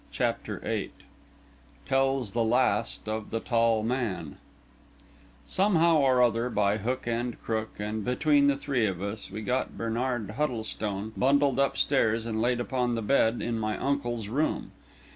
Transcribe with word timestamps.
CHAPTER 0.11 0.57
VIII 0.61 0.89
TELLS 1.85 2.31
THE 2.31 2.43
LAST 2.43 3.07
OF 3.07 3.29
THE 3.29 3.39
TALL 3.39 3.83
MAN 3.83 4.37
Somehow 5.45 5.97
or 5.97 6.23
other, 6.23 6.49
by 6.49 6.77
hook 6.79 7.03
and 7.05 7.39
crook, 7.43 7.69
and 7.77 8.03
between 8.03 8.47
the 8.47 8.57
three 8.57 8.87
of 8.87 8.99
us, 8.99 9.29
we 9.29 9.43
got 9.43 9.77
Bernard 9.77 10.31
Huddlestone 10.37 11.13
bundled 11.15 11.59
upstairs 11.59 12.25
and 12.25 12.41
laid 12.41 12.59
upon 12.59 12.95
the 12.95 13.03
bed 13.03 13.43
in 13.43 13.59
My 13.59 13.77
Uncle's 13.77 14.27
Room. 14.27 14.71